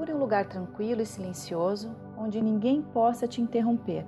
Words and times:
Procure 0.00 0.16
um 0.16 0.18
lugar 0.18 0.46
tranquilo 0.46 1.02
e 1.02 1.06
silencioso 1.06 1.94
onde 2.16 2.40
ninguém 2.40 2.80
possa 2.80 3.28
te 3.28 3.42
interromper. 3.42 4.06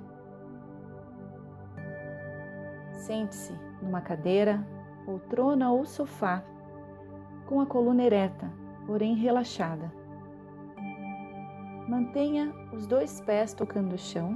Sente-se 2.93 3.53
numa 3.79 4.01
cadeira, 4.01 4.67
poltrona 5.05 5.71
ou 5.71 5.85
sofá, 5.85 6.43
com 7.45 7.61
a 7.61 7.67
coluna 7.67 8.01
ereta, 8.01 8.51
porém 8.87 9.13
relaxada. 9.13 9.93
Mantenha 11.87 12.51
os 12.73 12.87
dois 12.87 13.21
pés 13.21 13.53
tocando 13.53 13.93
o 13.93 13.99
chão 13.99 14.35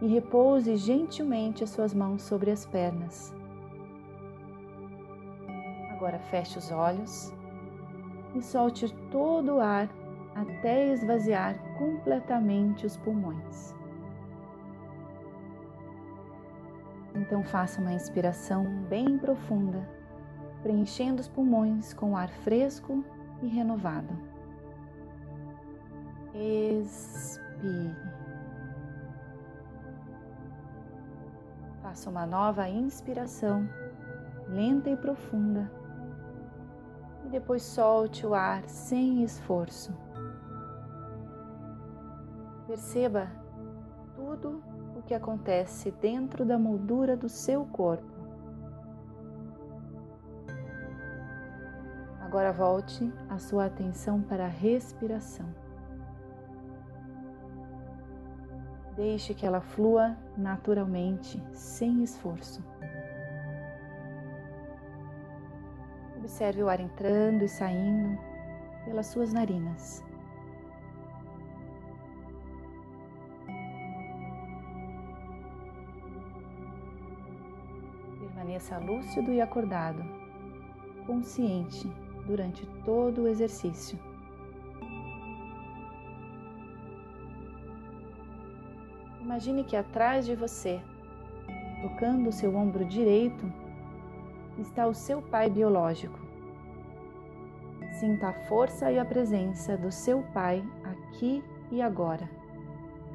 e 0.00 0.06
repouse 0.06 0.76
gentilmente 0.76 1.62
as 1.62 1.68
suas 1.68 1.92
mãos 1.92 2.22
sobre 2.22 2.50
as 2.50 2.64
pernas. 2.64 3.34
Agora 5.90 6.18
feche 6.20 6.58
os 6.58 6.70
olhos 6.72 7.30
e 8.34 8.40
solte 8.40 8.90
todo 9.10 9.56
o 9.56 9.60
ar 9.60 9.90
até 10.34 10.92
esvaziar 10.92 11.56
completamente 11.78 12.84
os 12.84 12.96
pulmões. 12.96 13.74
Então 17.14 17.44
faça 17.44 17.80
uma 17.80 17.92
inspiração 17.92 18.64
bem 18.88 19.16
profunda, 19.16 19.88
preenchendo 20.62 21.20
os 21.20 21.28
pulmões 21.28 21.94
com 21.94 22.16
ar 22.16 22.28
fresco 22.28 23.04
e 23.40 23.46
renovado. 23.46 24.18
Expire. 26.34 27.94
Faça 31.80 32.10
uma 32.10 32.26
nova 32.26 32.68
inspiração, 32.68 33.68
lenta 34.48 34.90
e 34.90 34.96
profunda, 34.96 35.70
e 37.24 37.28
depois 37.28 37.62
solte 37.62 38.26
o 38.26 38.34
ar 38.34 38.68
sem 38.68 39.22
esforço. 39.22 40.03
Perceba 42.74 43.30
tudo 44.16 44.60
o 44.96 45.02
que 45.02 45.14
acontece 45.14 45.92
dentro 45.92 46.44
da 46.44 46.58
moldura 46.58 47.16
do 47.16 47.28
seu 47.28 47.64
corpo. 47.66 48.12
Agora 52.20 52.52
volte 52.52 53.12
a 53.28 53.38
sua 53.38 53.66
atenção 53.66 54.20
para 54.20 54.46
a 54.46 54.48
respiração. 54.48 55.46
Deixe 58.96 59.34
que 59.34 59.46
ela 59.46 59.60
flua 59.60 60.16
naturalmente, 60.36 61.40
sem 61.52 62.02
esforço. 62.02 62.60
Observe 66.16 66.60
o 66.60 66.68
ar 66.68 66.80
entrando 66.80 67.44
e 67.44 67.48
saindo 67.48 68.18
pelas 68.84 69.06
suas 69.06 69.32
narinas. 69.32 70.02
Permaneça 78.34 78.78
lúcido 78.78 79.32
e 79.32 79.40
acordado, 79.40 80.04
consciente 81.06 81.86
durante 82.26 82.66
todo 82.84 83.22
o 83.22 83.28
exercício. 83.28 83.96
Imagine 89.20 89.62
que 89.62 89.76
atrás 89.76 90.26
de 90.26 90.34
você, 90.34 90.80
tocando 91.80 92.28
o 92.28 92.32
seu 92.32 92.54
ombro 92.56 92.84
direito, 92.84 93.50
está 94.58 94.86
o 94.88 94.94
seu 94.94 95.22
pai 95.22 95.48
biológico. 95.48 96.18
Sinta 98.00 98.28
a 98.30 98.46
força 98.48 98.90
e 98.90 98.98
a 98.98 99.04
presença 99.04 99.76
do 99.76 99.92
seu 99.92 100.22
pai 100.34 100.64
aqui 100.82 101.42
e 101.70 101.80
agora, 101.80 102.28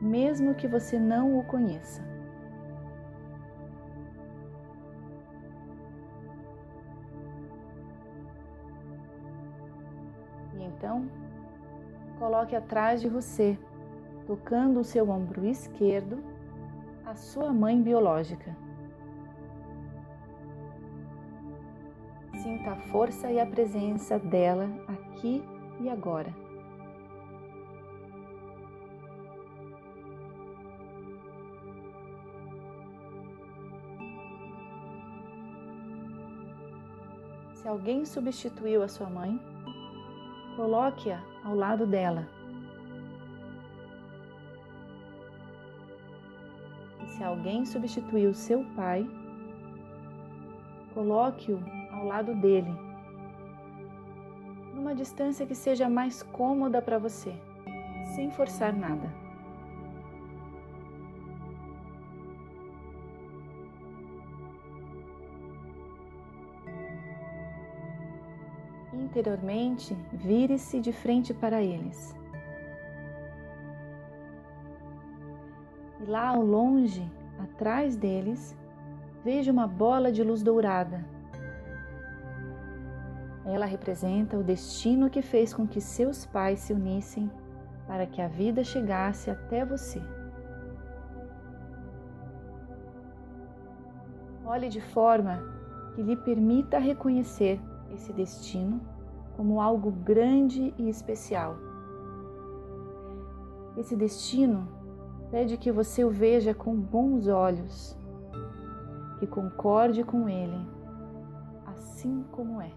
mesmo 0.02 0.56
que 0.56 0.68
você 0.68 0.98
não 0.98 1.38
o 1.38 1.44
conheça. 1.44 2.19
Então, 10.80 11.10
coloque 12.18 12.56
atrás 12.56 13.02
de 13.02 13.10
você, 13.10 13.60
tocando 14.26 14.80
o 14.80 14.84
seu 14.84 15.10
ombro 15.10 15.46
esquerdo, 15.46 16.24
a 17.06 17.16
sua 17.16 17.52
mãe 17.52 17.82
biológica. 17.82 18.56
Sinta 22.42 22.72
a 22.72 22.76
força 22.94 23.30
e 23.30 23.42
a 23.42 23.46
presença 23.46 24.18
dela 24.18 24.70
aqui 24.88 25.44
e 25.82 25.90
agora. 25.90 26.34
Se 37.56 37.68
alguém 37.68 38.06
substituiu 38.06 38.82
a 38.82 38.88
sua 38.88 39.10
mãe, 39.10 39.38
coloque-a 40.60 41.22
ao 41.42 41.56
lado 41.56 41.88
dela. 41.88 42.28
E 47.02 47.08
se 47.08 47.24
alguém 47.24 47.66
substituiu 47.66 48.34
seu 48.34 48.66
pai, 48.76 49.10
coloque-o 50.94 51.64
ao 51.94 52.06
lado 52.06 52.36
dele, 52.36 52.76
numa 54.76 54.94
distância 54.94 55.46
que 55.46 55.56
seja 55.56 55.88
mais 55.88 56.24
cômoda 56.24 56.82
para 56.82 57.00
você, 57.00 57.34
sem 58.14 58.30
forçar 58.30 58.74
nada. 58.74 59.10
Interiormente, 68.94 69.96
vire-se 70.12 70.80
de 70.80 70.92
frente 70.92 71.34
para 71.34 71.62
eles. 71.62 72.16
E 76.02 76.06
lá 76.06 76.30
ao 76.30 76.42
longe, 76.42 77.10
atrás 77.40 77.96
deles, 77.96 78.58
veja 79.24 79.52
uma 79.52 79.68
bola 79.68 80.12
de 80.12 80.24
luz 80.24 80.42
dourada. 80.42 81.06
Ela 83.46 83.66
representa 83.66 84.38
o 84.38 84.44
destino 84.44 85.10
que 85.10 85.22
fez 85.22 85.54
com 85.54 85.68
que 85.68 85.82
seus 85.82 86.26
pais 86.26 86.60
se 86.60 86.74
unissem 86.74 87.30
para 87.88 88.06
que 88.06 88.22
a 88.22 88.28
vida 88.28 88.64
chegasse 88.64 89.30
até 89.30 89.66
você. 89.66 90.02
Olhe 94.46 94.70
de 94.70 94.82
forma 94.82 95.44
que 95.94 96.02
lhe 96.02 96.16
permita 96.16 96.80
reconhecer 96.80 97.60
esse 97.94 98.14
destino 98.14 98.82
como 99.36 99.62
algo 99.62 99.92
grande 99.92 100.74
e 100.78 100.90
especial. 100.90 101.56
Esse 103.78 103.96
destino 103.96 104.68
pede 105.32 105.56
que 105.56 105.72
você 105.72 106.04
o 106.04 106.10
veja 106.10 106.54
com 106.54 106.76
bons 106.76 107.28
olhos, 107.28 107.98
que 109.20 109.28
concorde 109.28 110.04
com 110.04 110.28
ele, 110.28 110.60
assim 111.66 112.26
como 112.32 112.62
é. 112.62 112.72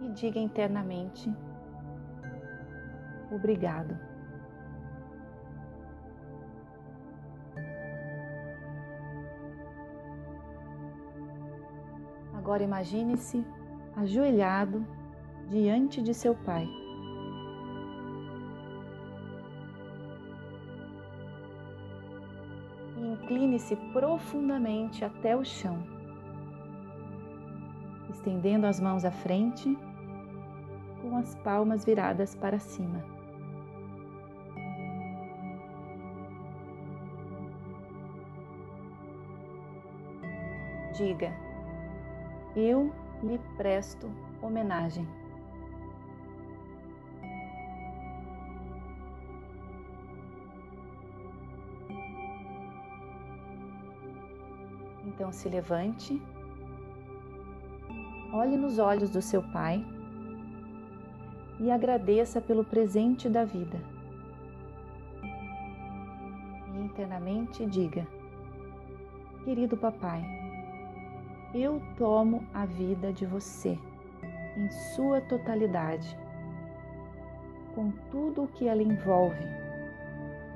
E 0.00 0.08
diga 0.10 0.40
internamente: 0.40 1.32
Obrigado. 3.30 4.11
Agora 12.52 12.64
imagine-se 12.64 13.46
ajoelhado 13.96 14.86
diante 15.48 16.02
de 16.02 16.12
seu 16.12 16.34
pai. 16.34 16.68
E 22.98 23.00
incline-se 23.00 23.74
profundamente 23.94 25.02
até 25.02 25.34
o 25.34 25.42
chão, 25.42 25.82
estendendo 28.10 28.66
as 28.66 28.78
mãos 28.78 29.06
à 29.06 29.10
frente, 29.10 29.74
com 31.00 31.16
as 31.16 31.34
palmas 31.36 31.86
viradas 31.86 32.34
para 32.34 32.58
cima. 32.58 33.02
Diga 40.94 41.51
eu 42.56 42.92
lhe 43.22 43.38
presto 43.56 44.10
homenagem. 44.40 45.06
Então 55.06 55.30
se 55.32 55.48
levante 55.48 56.20
olhe 58.32 58.56
nos 58.56 58.78
olhos 58.78 59.10
do 59.10 59.20
seu 59.20 59.42
pai 59.42 59.84
e 61.60 61.70
agradeça 61.70 62.40
pelo 62.40 62.64
presente 62.64 63.28
da 63.28 63.44
vida. 63.44 63.78
E 66.74 66.78
internamente 66.78 67.66
diga: 67.66 68.06
Querido 69.44 69.76
papai, 69.76 70.41
eu 71.54 71.82
tomo 71.96 72.46
a 72.54 72.64
vida 72.64 73.12
de 73.12 73.26
você 73.26 73.78
em 74.56 74.70
sua 74.70 75.20
totalidade, 75.20 76.16
com 77.74 77.90
tudo 78.10 78.44
o 78.44 78.48
que 78.48 78.68
ela 78.68 78.82
envolve 78.82 79.44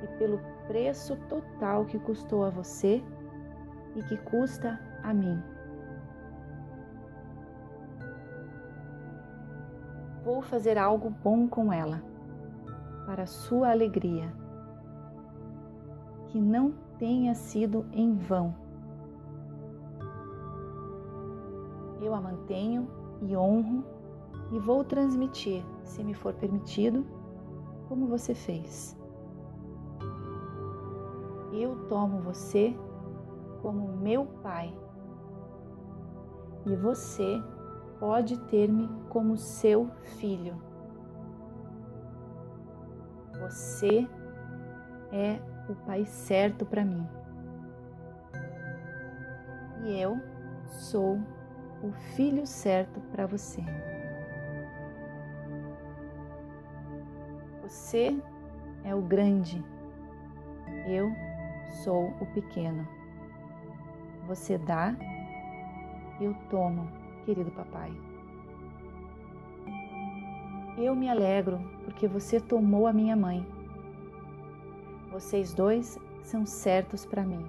e 0.02 0.06
pelo 0.19 0.40
preço 0.66 1.16
total 1.28 1.84
que 1.84 1.98
custou 1.98 2.44
a 2.44 2.50
você 2.50 3.02
e 3.94 4.02
que 4.02 4.16
custa 4.19 4.78
a 5.02 5.12
mim. 5.12 5.43
Vou 10.25 10.43
fazer 10.43 10.76
algo 10.76 11.08
bom 11.08 11.46
com 11.46 11.72
ela, 11.72 12.02
para 13.06 13.26
sua 13.26 13.70
alegria. 13.70 14.32
Que 16.26 16.40
não 16.40 16.72
tenha 16.98 17.34
sido 17.34 17.87
em 17.93 18.14
vão. 18.14 18.66
Eu 22.06 22.14
a 22.14 22.20
mantenho 22.20 22.88
e 23.20 23.37
honro 23.37 23.85
e 24.53 24.61
vou 24.61 24.85
transmitir, 24.85 25.64
se 25.82 26.05
me 26.05 26.14
for 26.14 26.32
permitido, 26.35 27.05
como 27.88 28.06
você 28.06 28.32
fez. 28.32 28.97
Eu 31.53 31.75
tomo 31.88 32.20
você 32.20 32.79
como 33.61 33.88
meu 33.97 34.25
pai 34.25 34.73
e 36.64 36.76
você 36.76 37.43
pode 37.99 38.38
ter-me 38.43 38.88
como 39.08 39.37
seu 39.37 39.91
filho. 40.17 40.55
Você 43.41 44.08
é 45.11 45.41
o 45.69 45.75
pai 45.75 46.05
certo 46.05 46.64
para 46.64 46.85
mim. 46.85 47.05
E 49.82 50.00
eu 50.00 50.20
sou 50.69 51.19
o 51.87 51.93
filho 51.93 52.44
certo 52.47 53.00
para 53.12 53.27
você. 53.27 53.62
Você 57.62 58.21
é 58.85 58.94
o 58.94 59.00
grande, 59.00 59.65
eu 60.88 61.09
sou 61.85 62.09
o 62.21 62.27
pequeno. 62.27 62.87
Você 64.27 64.59
dá, 64.59 64.97
eu 66.21 66.35
tomo 66.50 66.88
querido 67.25 67.50
papai. 67.53 67.93
Eu 70.77 70.94
me 70.94 71.09
alegro 71.09 71.59
porque 71.85 72.09
você 72.09 72.41
tomou 72.41 72.87
a 72.87 72.93
minha 72.93 73.17
mãe. 73.17 73.47
Vocês 75.11 75.55
dois 75.55 75.99
são 76.23 76.44
certos 76.44 77.06
para 77.06 77.25
mim. 77.25 77.47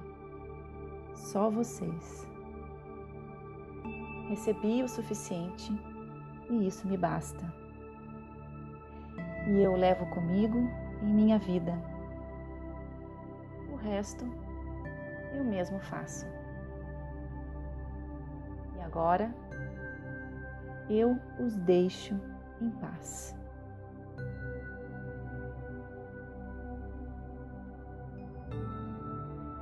Só 1.16 1.50
vocês. 1.50 2.28
Recebi 4.27 4.83
o 4.83 4.89
suficiente 4.89 5.71
e 6.50 6.68
isso 6.68 6.88
me 6.88 6.97
basta. 6.97 7.45
E 9.47 9.62
eu 9.62 9.75
levo 9.75 10.06
comigo 10.07 10.57
em 11.01 11.13
minha 11.13 11.39
vida. 11.39 11.74
O 13.71 13.75
resto 13.75 14.25
eu 15.33 15.44
mesmo 15.44 15.79
faço. 15.79 16.25
E 18.75 18.81
agora 18.81 19.33
eu 20.89 21.18
os 21.39 21.56
deixo 21.57 22.19
em 22.62 22.69
paz. 22.69 23.38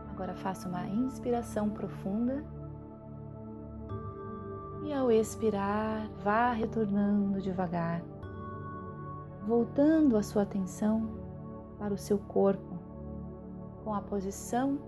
Agora 0.10 0.34
faça 0.34 0.68
uma 0.68 0.88
inspiração 0.88 1.70
profunda 1.70 2.44
ao 5.06 5.12
expirar, 5.12 6.10
vá 6.24 6.52
retornando 6.52 7.40
devagar, 7.40 8.02
voltando 9.46 10.18
a 10.18 10.24
sua 10.24 10.42
atenção 10.42 11.08
para 11.78 11.94
o 11.94 11.98
seu 11.98 12.18
corpo 12.18 12.76
com 13.84 13.94
a 13.94 14.02
posição 14.02 14.80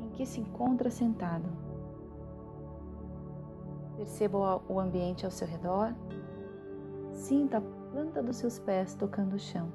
em 0.00 0.10
que 0.10 0.24
se 0.24 0.40
encontra 0.40 0.90
sentado. 0.90 1.48
Perceba 3.96 4.62
o 4.68 4.78
ambiente 4.78 5.24
ao 5.24 5.32
seu 5.32 5.48
redor. 5.48 5.92
Sinta 7.12 7.58
a 7.58 7.62
planta 7.90 8.22
dos 8.22 8.36
seus 8.36 8.60
pés 8.60 8.94
tocando 8.94 9.34
o 9.34 9.40
chão. 9.40 9.72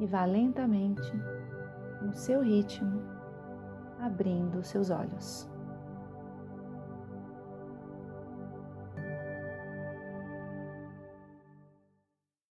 E 0.00 0.06
vá 0.06 0.24
lentamente, 0.24 1.12
no 2.02 2.12
seu 2.12 2.42
ritmo, 2.42 3.02
abrindo 4.00 4.64
seus 4.64 4.90
olhos. 4.90 5.48